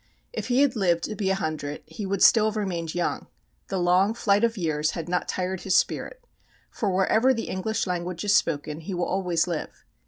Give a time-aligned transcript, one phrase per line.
[0.33, 3.27] If he had lived to be a hundred he would still have remained young.
[3.67, 6.23] The long flight of years had not tired his spirit,
[6.71, 9.85] for wherever the English language is spoken he will always live.